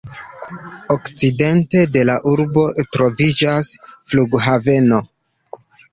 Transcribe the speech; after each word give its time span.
Okcidente 0.93 1.83
de 1.97 2.03
la 2.11 2.15
urbo 2.31 2.63
troviĝas 2.97 3.69
flughaveno. 3.93 5.03